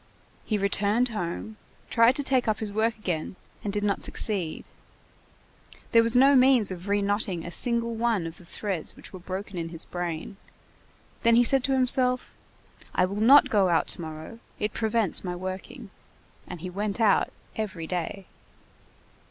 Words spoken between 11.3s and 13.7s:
he said to himself: "I will not go